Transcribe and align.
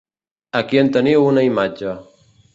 Aquí 0.59 0.81
en 0.85 0.89
teniu 0.95 1.27
una 1.27 1.45
imatge. 1.51 1.95